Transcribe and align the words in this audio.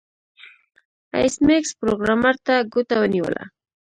ایس 1.17 1.35
میکس 1.45 1.71
پروګرامر 1.79 2.35
ته 2.45 2.55
ګوته 2.73 2.95
ونیوله 3.01 3.43